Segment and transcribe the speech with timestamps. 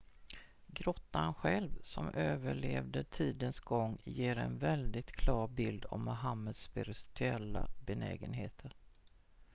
[0.67, 8.75] grottan själv som överlevde tidens gång ger en väldigt klar bild av mohammeds spirituella benägenheter